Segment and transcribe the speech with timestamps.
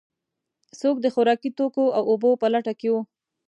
[0.79, 2.95] څوک د خوراکي توکو او اوبو په لټه کې و.